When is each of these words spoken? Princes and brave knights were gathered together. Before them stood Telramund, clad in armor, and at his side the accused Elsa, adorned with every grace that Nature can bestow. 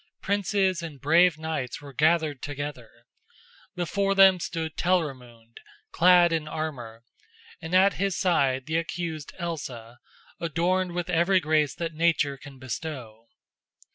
Princes 0.23 0.81
and 0.81 0.99
brave 0.99 1.37
knights 1.37 1.79
were 1.79 1.93
gathered 1.93 2.41
together. 2.41 2.89
Before 3.75 4.15
them 4.15 4.39
stood 4.39 4.75
Telramund, 4.75 5.59
clad 5.91 6.33
in 6.33 6.47
armor, 6.47 7.03
and 7.61 7.75
at 7.75 7.93
his 8.01 8.17
side 8.17 8.65
the 8.65 8.77
accused 8.77 9.31
Elsa, 9.37 9.99
adorned 10.39 10.93
with 10.93 11.11
every 11.11 11.39
grace 11.39 11.75
that 11.75 11.93
Nature 11.93 12.35
can 12.35 12.57
bestow. 12.57 13.27